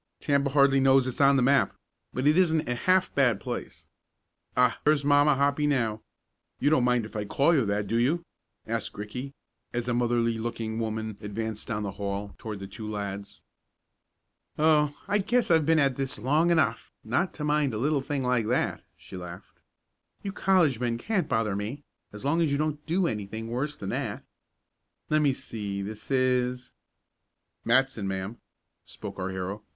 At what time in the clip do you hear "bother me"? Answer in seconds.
21.29-21.83